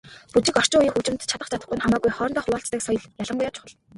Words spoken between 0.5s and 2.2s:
орчин үеийн хөгжимд чадах чадахгүй нь хамаагүй